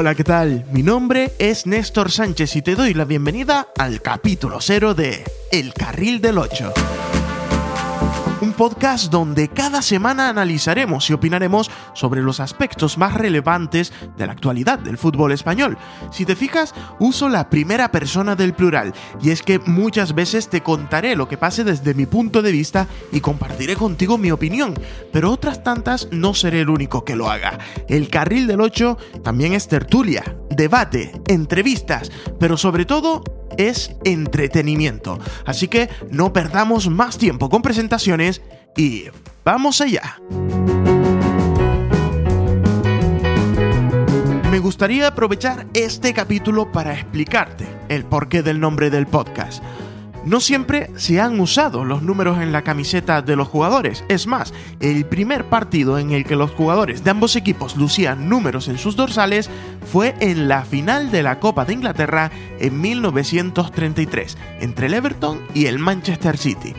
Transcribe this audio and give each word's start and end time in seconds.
Hola, 0.00 0.14
¿qué 0.14 0.22
tal? 0.22 0.64
Mi 0.70 0.84
nombre 0.84 1.32
es 1.40 1.66
Néstor 1.66 2.12
Sánchez 2.12 2.54
y 2.54 2.62
te 2.62 2.76
doy 2.76 2.94
la 2.94 3.04
bienvenida 3.04 3.66
al 3.76 4.00
capítulo 4.00 4.60
cero 4.60 4.94
de 4.94 5.24
El 5.50 5.74
Carril 5.74 6.20
del 6.20 6.38
8 6.38 6.72
un 8.40 8.52
podcast 8.52 9.10
donde 9.10 9.48
cada 9.48 9.82
semana 9.82 10.28
analizaremos 10.28 11.08
y 11.10 11.12
opinaremos 11.12 11.70
sobre 11.94 12.22
los 12.22 12.40
aspectos 12.40 12.96
más 12.96 13.14
relevantes 13.14 13.92
de 14.16 14.26
la 14.26 14.32
actualidad 14.32 14.78
del 14.78 14.98
fútbol 14.98 15.32
español. 15.32 15.76
Si 16.12 16.24
te 16.24 16.36
fijas, 16.36 16.74
uso 17.00 17.28
la 17.28 17.50
primera 17.50 17.90
persona 17.90 18.36
del 18.36 18.54
plural, 18.54 18.92
y 19.20 19.30
es 19.30 19.42
que 19.42 19.58
muchas 19.58 20.14
veces 20.14 20.48
te 20.48 20.62
contaré 20.62 21.16
lo 21.16 21.28
que 21.28 21.36
pase 21.36 21.64
desde 21.64 21.94
mi 21.94 22.06
punto 22.06 22.42
de 22.42 22.52
vista 22.52 22.86
y 23.12 23.20
compartiré 23.20 23.76
contigo 23.76 24.18
mi 24.18 24.30
opinión, 24.30 24.74
pero 25.12 25.32
otras 25.32 25.62
tantas 25.64 26.08
no 26.12 26.34
seré 26.34 26.60
el 26.60 26.70
único 26.70 27.04
que 27.04 27.16
lo 27.16 27.30
haga. 27.30 27.58
El 27.88 28.08
carril 28.08 28.46
del 28.46 28.60
8 28.60 28.98
también 29.24 29.54
es 29.54 29.68
tertulia, 29.68 30.36
debate, 30.50 31.12
entrevistas, 31.26 32.10
pero 32.38 32.56
sobre 32.56 32.84
todo 32.84 33.22
es 33.58 33.94
entretenimiento. 34.04 35.18
Así 35.44 35.68
que 35.68 35.90
no 36.10 36.32
perdamos 36.32 36.88
más 36.88 37.18
tiempo 37.18 37.50
con 37.50 37.60
presentaciones 37.60 38.40
y 38.74 39.04
vamos 39.44 39.82
allá. 39.82 40.18
Me 44.50 44.60
gustaría 44.60 45.08
aprovechar 45.08 45.66
este 45.74 46.14
capítulo 46.14 46.72
para 46.72 46.94
explicarte 46.94 47.66
el 47.90 48.04
porqué 48.04 48.42
del 48.42 48.58
nombre 48.58 48.88
del 48.88 49.06
podcast. 49.06 49.62
No 50.24 50.40
siempre 50.40 50.90
se 50.96 51.20
han 51.20 51.38
usado 51.40 51.84
los 51.84 52.02
números 52.02 52.38
en 52.38 52.52
la 52.52 52.62
camiseta 52.62 53.22
de 53.22 53.36
los 53.36 53.48
jugadores. 53.48 54.04
Es 54.08 54.26
más, 54.26 54.52
el 54.80 55.06
primer 55.06 55.44
partido 55.44 55.98
en 55.98 56.10
el 56.10 56.24
que 56.24 56.36
los 56.36 56.50
jugadores 56.50 57.04
de 57.04 57.10
ambos 57.10 57.36
equipos 57.36 57.76
lucían 57.76 58.28
números 58.28 58.68
en 58.68 58.78
sus 58.78 58.96
dorsales 58.96 59.48
fue 59.90 60.14
en 60.20 60.48
la 60.48 60.64
final 60.64 61.10
de 61.10 61.22
la 61.22 61.40
Copa 61.40 61.64
de 61.64 61.72
Inglaterra 61.72 62.30
en 62.60 62.80
1933, 62.80 64.36
entre 64.60 64.86
el 64.86 64.94
Everton 64.94 65.40
y 65.54 65.66
el 65.66 65.78
Manchester 65.78 66.36
City. 66.36 66.74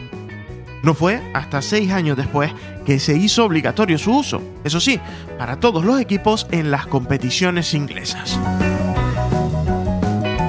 No 0.84 0.94
fue 0.94 1.22
hasta 1.34 1.62
seis 1.62 1.92
años 1.92 2.16
después 2.16 2.54
que 2.86 3.00
se 3.00 3.18
hizo 3.18 3.46
obligatorio 3.46 3.98
su 3.98 4.16
uso, 4.16 4.42
eso 4.64 4.80
sí, 4.80 5.00
para 5.38 5.60
todos 5.60 5.84
los 5.84 6.00
equipos 6.00 6.48
en 6.52 6.72
las 6.72 6.88
competiciones 6.88 7.74
inglesas. 7.74 8.40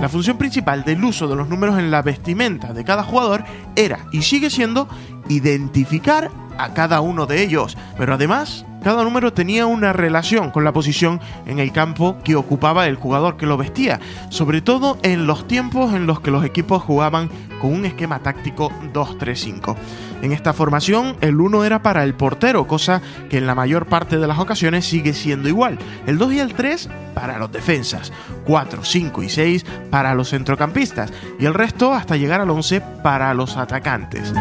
La 0.01 0.09
función 0.09 0.39
principal 0.39 0.85
del 0.85 1.05
uso 1.05 1.29
de 1.29 1.37
los 1.37 1.49
números 1.49 1.79
en 1.79 1.91
la 1.91 2.03
vestimenta 2.03 2.73
de 2.73 2.85
cada 2.85 3.03
jugador 3.03 3.45
era 3.75 4.07
y 4.13 4.23
sigue 4.23 4.51
siendo 4.51 4.89
identificar 5.29 6.31
a 6.59 6.73
cada 6.75 7.01
uno 7.01 7.27
de 7.27 7.43
ellos, 7.43 7.77
pero 7.99 8.15
además 8.15 8.65
cada 8.83 9.05
número 9.05 9.33
tenía 9.33 9.67
una 9.67 9.93
relación 9.93 10.51
con 10.51 10.65
la 10.65 10.73
posición 10.73 11.21
en 11.47 11.59
el 11.59 11.73
campo 11.73 12.17
que 12.25 12.37
ocupaba 12.37 12.87
el 12.87 12.97
jugador 12.97 13.37
que 13.37 13.47
lo 13.47 13.57
vestía, 13.57 14.01
sobre 14.31 14.63
todo 14.63 14.99
en 15.03 15.27
los 15.27 15.47
tiempos 15.47 15.95
en 15.95 16.07
los 16.07 16.21
que 16.21 16.31
los 16.31 16.45
equipos 16.45 16.83
jugaban 16.83 17.29
con 17.61 17.73
un 17.73 17.85
esquema 17.85 18.21
táctico 18.21 18.71
2-3-5. 18.93 19.77
En 20.23 20.33
esta 20.33 20.53
formación, 20.53 21.17
el 21.21 21.41
1 21.41 21.65
era 21.65 21.83
para 21.83 22.05
el 22.05 22.15
portero, 22.15 22.67
cosa 22.67 23.01
que 23.29 23.39
en 23.39 23.47
la 23.47 23.55
mayor 23.55 23.87
parte 23.87 24.19
de 24.19 24.27
las 24.27 24.39
ocasiones 24.39 24.85
sigue 24.85 25.13
siendo 25.15 25.49
igual. 25.49 25.79
El 26.07 26.19
2 26.19 26.33
y 26.35 26.39
el 26.41 26.55
3 26.55 26.89
para 27.15 27.39
los 27.39 27.53
defensas, 27.53 28.13
4, 28.45 28.85
5 28.85 29.23
y 29.23 29.29
6 29.29 29.67
para 29.91 30.15
los 30.15 30.31
centrocampistas 30.31 31.13
y 31.39 31.47
el 31.47 31.55
resto 31.55 31.95
hasta 31.95 32.17
llegar 32.17 32.41
al 32.41 32.51
11 32.51 32.81
para 33.03 33.33
los 33.35 33.57
atacantes. 33.57 34.33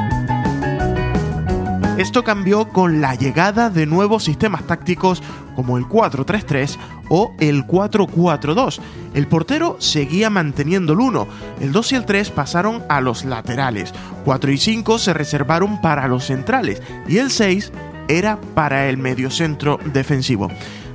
Esto 2.00 2.24
cambió 2.24 2.70
con 2.70 3.02
la 3.02 3.16
llegada 3.16 3.70
de 3.70 3.86
nuevos 3.86 4.24
sistemas 4.24 4.64
tácticos 4.64 5.22
como 5.54 5.78
el 5.78 5.84
4-3-3 5.84 6.78
o 7.10 7.34
el 7.42 7.68
4-4-2. 7.68 8.80
El 9.14 9.28
portero 9.28 9.76
seguía 9.80 10.30
manteniendo 10.30 10.94
el 10.94 11.02
1, 11.02 11.28
el 11.60 11.74
2 11.74 11.92
y 11.92 11.96
el 11.96 12.06
3 12.06 12.30
pasaron 12.30 12.86
a 12.88 13.02
los 13.02 13.26
laterales, 13.26 13.94
4 14.24 14.50
y 14.50 14.58
5 14.58 14.98
se 14.98 15.14
reservaron 15.14 15.82
para 15.82 16.08
los 16.08 16.24
centrales 16.24 16.82
y 17.06 17.18
el 17.18 17.32
6 17.32 17.74
era 18.08 18.40
para 18.56 18.88
el 18.88 18.96
mediocentro 18.96 19.78
defensivo. 19.92 20.50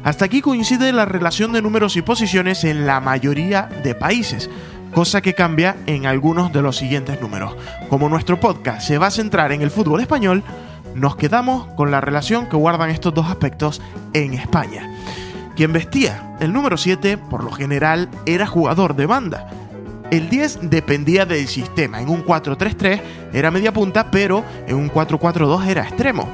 Hasta 0.04 0.24
aquí 0.24 0.40
coincide 0.40 0.90
la 0.94 1.04
relación 1.04 1.52
de 1.52 1.60
números 1.60 1.96
y 1.96 2.02
posiciones 2.02 2.64
en 2.64 2.86
la 2.86 3.02
mayoría 3.02 3.68
de 3.82 3.94
países 3.94 4.48
cosa 4.94 5.20
que 5.20 5.34
cambia 5.34 5.76
en 5.86 6.06
algunos 6.06 6.52
de 6.52 6.62
los 6.62 6.76
siguientes 6.76 7.20
números. 7.20 7.56
Como 7.90 8.08
nuestro 8.08 8.38
podcast 8.38 8.86
se 8.86 8.96
va 8.96 9.08
a 9.08 9.10
centrar 9.10 9.50
en 9.50 9.60
el 9.60 9.72
fútbol 9.72 10.00
español, 10.00 10.44
nos 10.94 11.16
quedamos 11.16 11.66
con 11.74 11.90
la 11.90 12.00
relación 12.00 12.48
que 12.48 12.56
guardan 12.56 12.90
estos 12.90 13.14
dos 13.14 13.26
aspectos 13.26 13.82
en 14.12 14.34
España. 14.34 14.88
Quien 15.56 15.72
vestía 15.72 16.36
el 16.40 16.52
número 16.52 16.76
7, 16.76 17.18
por 17.18 17.44
lo 17.44 17.52
general, 17.52 18.08
era 18.26 18.46
jugador 18.46 18.96
de 18.96 19.06
banda. 19.06 19.48
El 20.10 20.28
10 20.28 20.70
dependía 20.70 21.26
del 21.26 21.46
sistema. 21.48 22.00
En 22.00 22.08
un 22.08 22.24
4-3-3 22.24 23.00
era 23.32 23.50
media 23.50 23.72
punta, 23.72 24.10
pero 24.10 24.44
en 24.66 24.76
un 24.76 24.90
4-4-2 24.90 25.66
era 25.66 25.82
extremo. 25.82 26.28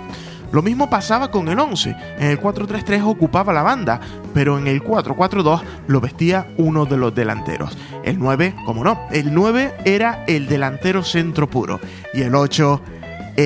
Lo 0.53 0.63
mismo 0.63 0.91
pasaba 0.91 1.31
con 1.31 1.49
el 1.49 1.61
11. 1.61 1.95
En 2.19 2.27
el 2.29 2.41
4-3-3 2.41 3.05
ocupaba 3.05 3.53
la 3.53 3.63
banda, 3.63 4.01
pero 4.35 4.59
en 4.59 4.67
el 4.67 4.83
4-4-2 4.83 5.63
lo 5.87 6.01
vestía 6.01 6.49
uno 6.57 6.87
de 6.87 6.97
los 6.97 7.15
delanteros. 7.15 7.79
El 8.05 8.19
9, 8.19 8.57
como 8.67 8.83
no, 8.83 9.01
el 9.13 9.33
9 9.33 9.75
era 9.85 10.25
el 10.27 10.49
delantero 10.49 11.05
centro 11.05 11.49
puro. 11.49 11.79
Y 12.13 12.23
el 12.23 12.35
8 12.35 12.83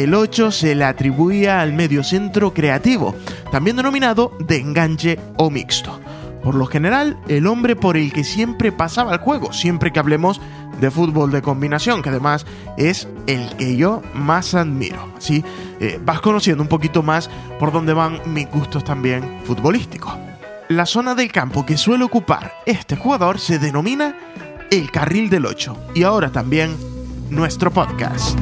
el 0.02 0.14
8 0.14 0.50
se 0.50 0.74
le 0.74 0.84
atribuía 0.84 1.60
al 1.60 1.72
mediocentro 1.72 2.52
creativo, 2.52 3.14
también 3.52 3.76
denominado 3.76 4.36
de 4.40 4.56
enganche 4.56 5.20
o 5.36 5.50
mixto. 5.50 6.00
Por 6.42 6.56
lo 6.56 6.66
general, 6.66 7.16
el 7.28 7.46
hombre 7.46 7.76
por 7.76 7.96
el 7.96 8.12
que 8.12 8.24
siempre 8.24 8.72
pasaba 8.72 9.12
el 9.12 9.20
juego, 9.20 9.52
siempre 9.52 9.92
que 9.92 10.00
hablemos 10.00 10.40
de 10.80 10.90
fútbol 10.90 11.30
de 11.30 11.42
combinación, 11.42 12.02
que 12.02 12.08
además 12.08 12.44
es 12.76 13.08
el 13.26 13.54
que 13.56 13.76
yo 13.76 14.02
más 14.14 14.54
admiro. 14.54 15.08
Así 15.16 15.44
eh, 15.80 16.00
vas 16.04 16.20
conociendo 16.20 16.62
un 16.62 16.68
poquito 16.68 17.02
más 17.02 17.30
por 17.60 17.70
dónde 17.70 17.92
van 17.92 18.20
mis 18.26 18.50
gustos 18.50 18.82
también 18.84 19.40
futbolísticos. 19.44 20.12
La 20.68 20.86
zona 20.86 21.14
del 21.14 21.30
campo 21.30 21.64
que 21.64 21.76
suele 21.76 22.04
ocupar 22.04 22.52
este 22.66 22.96
jugador 22.96 23.38
se 23.38 23.58
denomina 23.58 24.16
el 24.70 24.90
carril 24.90 25.30
del 25.30 25.46
8 25.46 25.76
y 25.94 26.02
ahora 26.02 26.30
también 26.32 26.76
nuestro 27.30 27.70
podcast. 27.70 28.36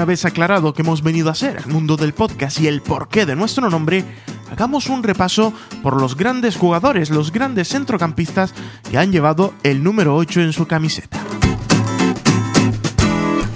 Una 0.00 0.06
vez 0.06 0.24
aclarado 0.24 0.72
que 0.72 0.80
hemos 0.80 1.02
venido 1.02 1.28
a 1.28 1.34
ser 1.34 1.58
el 1.58 1.66
mundo 1.66 1.98
del 1.98 2.14
podcast 2.14 2.58
y 2.58 2.66
el 2.66 2.80
porqué 2.80 3.26
de 3.26 3.36
nuestro 3.36 3.68
nombre, 3.68 4.02
hagamos 4.50 4.88
un 4.88 5.02
repaso 5.02 5.52
por 5.82 6.00
los 6.00 6.16
grandes 6.16 6.56
jugadores, 6.56 7.10
los 7.10 7.30
grandes 7.30 7.68
centrocampistas 7.68 8.54
que 8.90 8.96
han 8.96 9.12
llevado 9.12 9.52
el 9.62 9.84
número 9.84 10.16
8 10.16 10.40
en 10.40 10.54
su 10.54 10.66
camiseta. 10.66 11.20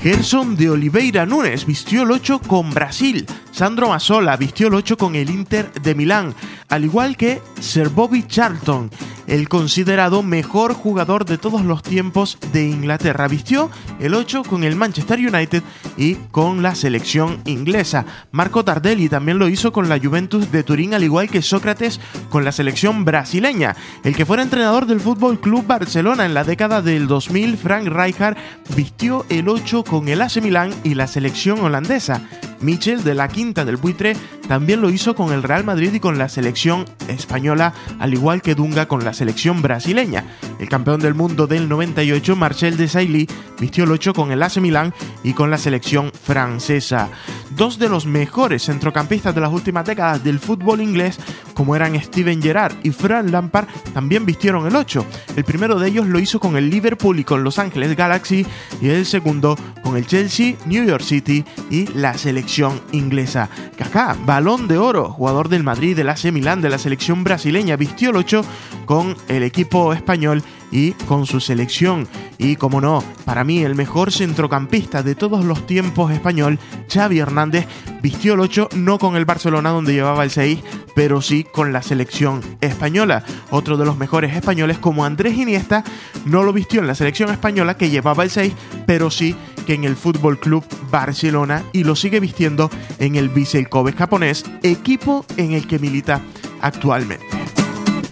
Gerson 0.02 0.54
de 0.54 0.68
Oliveira 0.68 1.24
Nunes 1.24 1.64
vistió 1.64 2.02
el 2.02 2.10
8 2.10 2.42
con 2.46 2.74
Brasil. 2.74 3.24
Sandro 3.54 3.88
Mazzola 3.88 4.36
vistió 4.36 4.66
el 4.66 4.74
8 4.74 4.96
con 4.96 5.14
el 5.14 5.30
Inter 5.30 5.72
de 5.74 5.94
Milán, 5.94 6.34
al 6.68 6.84
igual 6.84 7.16
que 7.16 7.40
Sir 7.60 7.88
Bobby 7.88 8.26
Charlton 8.26 8.90
el 9.26 9.48
considerado 9.48 10.22
mejor 10.22 10.74
jugador 10.74 11.24
de 11.24 11.38
todos 11.38 11.64
los 11.64 11.82
tiempos 11.82 12.38
de 12.52 12.68
Inglaterra. 12.68 13.28
Vistió 13.28 13.70
el 14.00 14.14
8 14.14 14.42
con 14.42 14.64
el 14.64 14.76
Manchester 14.76 15.18
United 15.18 15.62
y 15.96 16.16
con 16.30 16.62
la 16.62 16.74
selección 16.74 17.40
inglesa. 17.44 18.04
Marco 18.32 18.64
Tardelli 18.64 19.08
también 19.08 19.38
lo 19.38 19.48
hizo 19.48 19.72
con 19.72 19.88
la 19.88 19.98
Juventus 19.98 20.50
de 20.50 20.62
Turín, 20.62 20.94
al 20.94 21.04
igual 21.04 21.30
que 21.30 21.42
Sócrates 21.42 22.00
con 22.30 22.44
la 22.44 22.52
selección 22.52 23.04
brasileña. 23.04 23.76
El 24.02 24.16
que 24.16 24.26
fuera 24.26 24.42
entrenador 24.42 24.86
del 24.86 25.00
Fútbol 25.00 25.40
Club 25.40 25.66
Barcelona 25.66 26.26
en 26.26 26.34
la 26.34 26.44
década 26.44 26.82
del 26.82 27.06
2000, 27.06 27.56
Frank 27.56 27.86
Rijkaard, 27.86 28.36
vistió 28.76 29.24
el 29.28 29.48
8 29.48 29.84
con 29.84 30.08
el 30.08 30.22
AC 30.22 30.42
Milán 30.42 30.74
y 30.82 30.94
la 30.94 31.06
selección 31.06 31.60
holandesa. 31.60 32.22
Michel 32.64 33.04
de 33.04 33.14
la 33.14 33.28
Quinta 33.28 33.64
del 33.64 33.76
Buitre 33.76 34.16
también 34.48 34.80
lo 34.80 34.90
hizo 34.90 35.14
con 35.14 35.32
el 35.32 35.42
Real 35.42 35.64
Madrid 35.64 35.94
y 35.94 36.00
con 36.00 36.18
la 36.18 36.28
selección 36.28 36.84
española, 37.08 37.72
al 37.98 38.12
igual 38.12 38.42
que 38.42 38.54
Dunga 38.54 38.86
con 38.86 39.04
la 39.04 39.14
selección 39.14 39.62
brasileña. 39.62 40.24
El 40.58 40.68
campeón 40.68 41.00
del 41.00 41.14
mundo 41.14 41.46
del 41.46 41.68
98, 41.68 42.36
Marcel 42.36 42.76
Desailly, 42.76 43.28
vistió 43.58 43.84
el 43.84 43.92
8 43.92 44.12
con 44.12 44.32
el 44.32 44.42
AC 44.42 44.58
Milán 44.58 44.92
y 45.22 45.32
con 45.32 45.50
la 45.50 45.58
selección 45.58 46.12
francesa. 46.12 47.08
Dos 47.56 47.78
de 47.78 47.88
los 47.88 48.06
mejores 48.06 48.64
centrocampistas 48.64 49.34
de 49.34 49.40
las 49.40 49.52
últimas 49.52 49.86
décadas 49.86 50.22
del 50.22 50.38
fútbol 50.38 50.80
inglés, 50.80 51.18
como 51.54 51.76
eran 51.76 52.00
Steven 52.00 52.42
Gerrard 52.42 52.74
y 52.82 52.90
Frank 52.90 53.30
Lampard, 53.30 53.68
también 53.92 54.26
vistieron 54.26 54.66
el 54.66 54.76
8. 54.76 55.06
El 55.36 55.44
primero 55.44 55.78
de 55.78 55.88
ellos 55.88 56.06
lo 56.06 56.18
hizo 56.18 56.40
con 56.40 56.56
el 56.56 56.68
Liverpool 56.68 57.18
y 57.18 57.24
con 57.24 57.44
Los 57.44 57.58
Angeles 57.58 57.96
Galaxy 57.96 58.46
y 58.80 58.88
el 58.88 59.06
segundo 59.06 59.56
con 59.82 59.96
el 59.96 60.06
Chelsea, 60.06 60.56
New 60.66 60.84
York 60.84 61.04
City 61.04 61.44
y 61.70 61.86
la 61.94 62.18
selección 62.18 62.80
inglesa. 62.92 63.48
Kaká, 63.76 64.16
balón 64.34 64.66
de 64.66 64.78
oro, 64.78 65.10
jugador 65.10 65.48
del 65.48 65.62
Madrid, 65.62 65.94
del 65.94 66.08
AC 66.08 66.32
Milán, 66.32 66.60
de 66.60 66.68
la 66.68 66.78
selección 66.78 67.22
brasileña, 67.22 67.76
vistió 67.76 68.10
el 68.10 68.16
8 68.16 68.44
con 68.84 69.16
el 69.28 69.44
equipo 69.44 69.92
español 69.92 70.42
y 70.74 70.90
con 71.06 71.24
su 71.24 71.40
selección. 71.40 72.06
Y 72.36 72.56
como 72.56 72.80
no, 72.80 73.02
para 73.24 73.44
mí 73.44 73.62
el 73.62 73.76
mejor 73.76 74.12
centrocampista 74.12 75.02
de 75.02 75.14
todos 75.14 75.44
los 75.44 75.66
tiempos 75.66 76.10
español, 76.10 76.58
Xavi 76.92 77.20
Hernández, 77.20 77.66
vistió 78.02 78.34
el 78.34 78.40
8 78.40 78.70
no 78.74 78.98
con 78.98 79.16
el 79.16 79.24
Barcelona 79.24 79.70
donde 79.70 79.94
llevaba 79.94 80.24
el 80.24 80.30
6, 80.30 80.58
pero 80.96 81.22
sí 81.22 81.44
con 81.44 81.72
la 81.72 81.80
selección 81.80 82.42
española. 82.60 83.24
Otro 83.50 83.76
de 83.76 83.86
los 83.86 83.96
mejores 83.96 84.36
españoles 84.36 84.78
como 84.78 85.04
Andrés 85.04 85.38
Iniesta 85.38 85.84
no 86.26 86.42
lo 86.42 86.52
vistió 86.52 86.80
en 86.80 86.88
la 86.88 86.96
selección 86.96 87.30
española 87.30 87.76
que 87.76 87.90
llevaba 87.90 88.24
el 88.24 88.30
6, 88.30 88.52
pero 88.84 89.10
sí 89.10 89.36
que 89.66 89.74
en 89.74 89.84
el 89.84 89.94
Fútbol 89.94 90.40
Club 90.40 90.64
Barcelona 90.90 91.62
y 91.72 91.84
lo 91.84 91.94
sigue 91.94 92.18
vistiendo 92.18 92.68
en 92.98 93.14
el 93.14 93.28
Vissel 93.28 93.68
Kobe 93.68 93.92
japonés, 93.92 94.44
equipo 94.64 95.24
en 95.36 95.52
el 95.52 95.68
que 95.68 95.78
milita 95.78 96.20
actualmente 96.60 97.33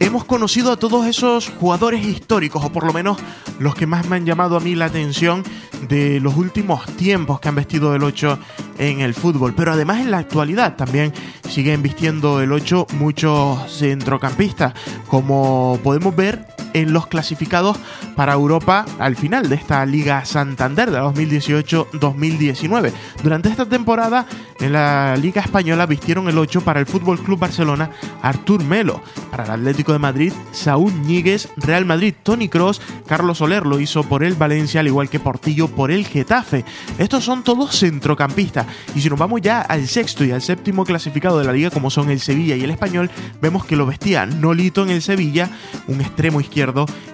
hemos 0.03 0.25
conocido 0.25 0.73
a 0.73 0.77
todos 0.77 1.07
esos 1.07 1.49
jugadores 1.49 2.05
históricos, 2.05 2.65
o 2.65 2.73
por 2.73 2.85
lo 2.85 2.93
menos 2.93 3.19
los 3.59 3.75
que 3.75 3.87
más 3.87 4.09
me 4.09 4.17
han 4.17 4.27
llamado 4.27 4.57
a 4.57 4.61
mí 4.61 4.75
la 4.75 4.87
atención 4.87 5.45
de 5.89 6.19
los 6.21 6.37
últimos 6.37 6.85
tiempos 6.97 7.41
que 7.41 7.49
han 7.49 7.55
vestido 7.55 7.95
el 7.95 8.03
8 8.03 8.39
en 8.79 9.01
el 9.01 9.15
fútbol. 9.15 9.55
Pero 9.55 9.73
además 9.73 10.01
en 10.01 10.11
la 10.11 10.19
actualidad 10.19 10.77
también 10.77 11.13
siguen 11.49 11.83
vistiendo 11.83 12.41
el 12.41 12.53
8 12.53 12.89
muchos 12.95 13.79
centrocampistas. 13.79 14.75
Como 15.07 15.79
podemos 15.83 16.15
ver 16.17 16.47
en 16.75 16.93
los 16.93 17.07
clasificados 17.07 17.77
para 18.17 18.33
Europa 18.33 18.85
al 18.99 19.17
final 19.17 19.49
de 19.49 19.57
esta 19.57 19.85
Liga 19.87 20.25
Santander 20.25 20.91
de 20.91 20.99
2018-2019. 21.01 22.93
Durante 23.23 23.49
esta 23.49 23.67
temporada 23.67 24.27
en 24.61 24.73
la 24.73 25.17
Liga 25.17 25.43
Española 25.43 25.87
vistieron 25.87 26.29
el 26.29 26.39
8 26.39 26.63
para 26.63 26.81
el 26.81 26.87
Fútbol 26.87 27.19
Club 27.19 27.39
Barcelona 27.39 27.91
Artur 28.23 28.63
Melo, 28.65 29.03
para 29.31 29.45
el 29.45 29.51
Atlético 29.51 29.93
de 29.93 29.99
Madrid 29.99 30.33
Saúl 30.53 30.93
Ñíguez, 31.03 31.49
Real 31.57 31.85
Madrid 31.85 32.15
Tony 32.23 32.49
Cross, 32.49 32.81
Carlos 33.07 33.39
Soler 33.39 33.67
lo 33.67 33.81
hizo 33.81 34.03
por 34.05 34.25
el 34.25 34.35
Valencia 34.35 34.81
al 34.81 34.87
igual 34.87 35.09
que 35.09 35.21
Portillo 35.21 35.69
por 35.69 35.91
el 35.91 36.07
Getafe. 36.07 36.65
Estos 36.99 37.25
son 37.25 37.43
todos 37.45 37.79
centrocampistas 37.79 38.67
y 38.95 39.01
si 39.01 39.11
nos 39.11 39.19
vamos 39.19 39.41
ya 39.41 39.61
al 39.61 39.87
sexto 39.89 40.25
y 40.25 40.33
al 40.33 40.43
séptimo 40.43 40.85
clasificado 40.85 41.39
de 41.39 41.45
la 41.45 41.53
liga 41.53 41.71
como 41.71 41.91
son 41.91 42.11
el 42.11 42.21
Sevilla 42.21 42.57
y 42.57 42.65
el 42.65 42.71
Español, 42.71 43.11
vemos 43.41 43.65
que 43.65 43.77
lo 43.77 43.87
vestía 43.87 44.27
Nolito 44.27 44.83
en 44.83 44.91
el 44.91 45.03
Sevilla, 45.03 45.51
un 45.87 46.01
extremo 46.01 46.41
izquierdo 46.41 46.62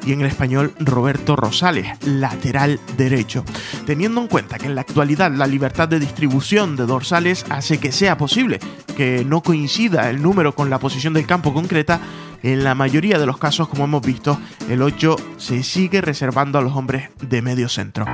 y 0.05 0.13
en 0.13 0.21
el 0.21 0.27
Español 0.27 0.75
Roberto 0.79 1.37
Rosales, 1.37 1.87
lateral 2.05 2.79
derecho. 2.99 3.45
Teniendo 3.87 4.21
en 4.21 4.27
cuenta 4.27 4.59
que 4.59 4.67
en 4.67 4.75
la 4.75 4.83
actualidad 4.83 5.33
la 5.33 5.47
libertad 5.47 5.89
de 5.89 5.99
distribución 5.99 6.77
de 6.77 6.85
dorsales 6.85 7.47
hace 7.49 7.79
que 7.79 7.91
sea 7.91 8.19
posible 8.19 8.61
que 8.97 9.25
no 9.25 9.43
coincida 9.43 10.11
el 10.11 10.21
número 10.21 10.55
con 10.55 10.69
la 10.69 10.79
posición 10.79 11.15
del 11.15 11.27
campo 11.27 11.55
concreta, 11.55 12.01
en 12.43 12.63
la 12.63 12.75
mayoría 12.75 13.19
de 13.19 13.27
los 13.27 13.39
casos, 13.39 13.69
como 13.69 13.85
hemos 13.85 14.03
visto, 14.03 14.39
el 14.69 14.83
8 14.83 15.17
se 15.39 15.63
sigue 15.63 16.01
reservando 16.01 16.59
a 16.59 16.63
los 16.63 16.77
hombres 16.77 17.11
de 17.21 17.41
medio 17.41 17.69
centro. 17.69 18.05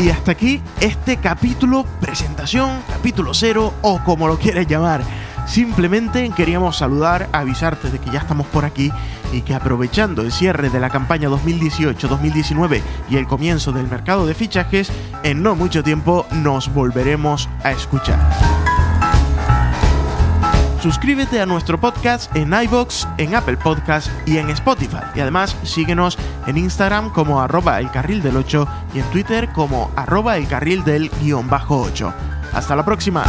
Y 0.00 0.10
hasta 0.10 0.32
aquí 0.32 0.60
este 0.80 1.18
capítulo, 1.18 1.86
presentación, 2.00 2.82
capítulo 2.88 3.32
cero 3.32 3.72
o 3.80 4.02
como 4.04 4.26
lo 4.26 4.36
quieras 4.36 4.66
llamar. 4.66 5.02
Simplemente 5.46 6.30
queríamos 6.30 6.78
saludar, 6.78 7.28
avisarte 7.32 7.90
de 7.90 7.98
que 7.98 8.10
ya 8.10 8.20
estamos 8.20 8.46
por 8.46 8.64
aquí 8.64 8.90
y 9.32 9.42
que 9.42 9.54
aprovechando 9.54 10.22
el 10.22 10.32
cierre 10.32 10.70
de 10.70 10.80
la 10.80 10.90
campaña 10.90 11.28
2018-2019 11.28 12.82
y 13.10 13.16
el 13.16 13.26
comienzo 13.26 13.72
del 13.72 13.88
mercado 13.88 14.26
de 14.26 14.34
fichajes, 14.34 14.90
en 15.22 15.42
no 15.42 15.54
mucho 15.54 15.82
tiempo 15.82 16.26
nos 16.32 16.72
volveremos 16.72 17.48
a 17.62 17.72
escuchar. 17.72 18.18
Suscríbete 20.84 21.40
a 21.40 21.46
nuestro 21.46 21.80
podcast 21.80 22.34
en 22.36 22.52
iVoox, 22.52 23.06
en 23.16 23.34
Apple 23.34 23.56
Podcast 23.56 24.10
y 24.26 24.36
en 24.36 24.50
Spotify. 24.50 24.98
Y 25.14 25.20
además 25.20 25.56
síguenos 25.62 26.18
en 26.46 26.58
Instagram 26.58 27.10
como 27.10 27.40
arroba 27.40 27.80
el 27.80 27.90
carril 27.90 28.22
del 28.22 28.36
8 28.36 28.68
y 28.92 28.98
en 28.98 29.06
Twitter 29.06 29.48
como 29.54 29.90
arroba 29.96 30.36
el 30.36 30.46
carril 30.46 30.84
del 30.84 31.10
guion 31.22 31.48
bajo 31.48 31.80
8. 31.80 32.12
Hasta 32.52 32.76
la 32.76 32.84
próxima. 32.84 33.24